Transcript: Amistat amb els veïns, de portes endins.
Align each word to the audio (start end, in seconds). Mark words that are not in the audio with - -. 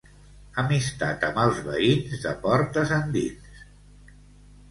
Amistat 0.61 1.25
amb 1.27 1.41
els 1.43 1.59
veïns, 1.67 2.15
de 2.23 2.33
portes 2.47 2.93
endins. 2.99 3.61